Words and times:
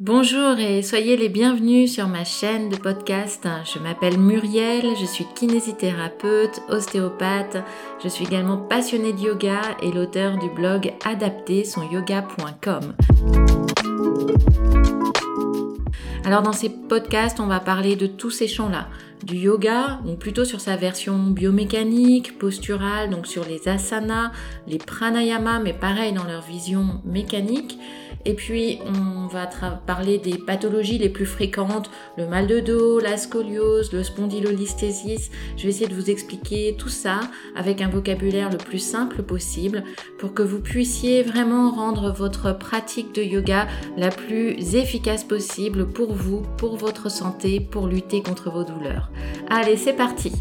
Bonjour 0.00 0.60
et 0.60 0.82
soyez 0.82 1.16
les 1.16 1.28
bienvenus 1.28 1.92
sur 1.92 2.06
ma 2.06 2.22
chaîne 2.22 2.68
de 2.68 2.76
podcast. 2.76 3.48
Je 3.64 3.80
m'appelle 3.80 4.16
Muriel, 4.16 4.94
je 4.94 5.04
suis 5.04 5.26
kinésithérapeute, 5.34 6.62
ostéopathe, 6.68 7.56
je 8.00 8.06
suis 8.06 8.24
également 8.24 8.58
passionnée 8.58 9.12
de 9.12 9.18
yoga 9.18 9.60
et 9.82 9.90
l'auteur 9.90 10.38
du 10.38 10.48
blog 10.50 10.92
adapté 11.04 11.64
son 11.64 11.82
yoga.com. 11.90 12.94
Alors 16.24 16.42
dans 16.42 16.52
ces 16.52 16.68
podcasts, 16.68 17.40
on 17.40 17.48
va 17.48 17.58
parler 17.58 17.96
de 17.96 18.06
tous 18.06 18.30
ces 18.30 18.46
champs-là. 18.46 18.86
Du 19.22 19.36
yoga, 19.36 20.00
donc 20.04 20.18
plutôt 20.18 20.44
sur 20.44 20.60
sa 20.60 20.76
version 20.76 21.18
biomécanique, 21.18 22.38
posturale, 22.38 23.10
donc 23.10 23.26
sur 23.26 23.44
les 23.44 23.68
asanas, 23.68 24.32
les 24.66 24.78
pranayama, 24.78 25.58
mais 25.58 25.72
pareil 25.72 26.12
dans 26.12 26.24
leur 26.24 26.42
vision 26.42 27.00
mécanique 27.04 27.78
et 28.24 28.34
puis, 28.34 28.78
on 28.84 29.26
va 29.26 29.46
parler 29.86 30.18
des 30.18 30.36
pathologies 30.36 30.98
les 30.98 31.08
plus 31.08 31.26
fréquentes, 31.26 31.90
le 32.16 32.26
mal 32.26 32.46
de 32.46 32.60
dos, 32.60 32.98
la 32.98 33.16
scoliose, 33.16 33.92
le 33.92 34.02
spondylolisthésis. 34.02 35.30
Je 35.56 35.62
vais 35.62 35.68
essayer 35.70 35.86
de 35.86 35.94
vous 35.94 36.10
expliquer 36.10 36.74
tout 36.76 36.88
ça 36.88 37.20
avec 37.56 37.80
un 37.80 37.88
vocabulaire 37.88 38.50
le 38.50 38.58
plus 38.58 38.80
simple 38.80 39.22
possible 39.22 39.84
pour 40.18 40.34
que 40.34 40.42
vous 40.42 40.60
puissiez 40.60 41.22
vraiment 41.22 41.70
rendre 41.70 42.12
votre 42.12 42.56
pratique 42.56 43.14
de 43.14 43.22
yoga 43.22 43.66
la 43.96 44.10
plus 44.10 44.74
efficace 44.74 45.24
possible 45.24 45.88
pour 45.88 46.12
vous, 46.12 46.42
pour 46.58 46.76
votre 46.76 47.10
santé, 47.10 47.60
pour 47.60 47.86
lutter 47.86 48.22
contre 48.22 48.50
vos 48.50 48.64
douleurs. 48.64 49.07
Allez, 49.50 49.76
c'est 49.76 49.94
parti! 49.94 50.32